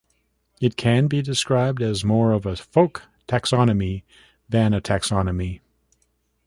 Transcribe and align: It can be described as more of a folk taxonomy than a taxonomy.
It 0.59 0.77
can 0.77 1.05
be 1.05 1.21
described 1.21 1.79
as 1.79 2.03
more 2.03 2.31
of 2.31 2.47
a 2.47 2.55
folk 2.55 3.03
taxonomy 3.27 4.01
than 4.49 4.73
a 4.73 4.81
taxonomy. 4.81 5.59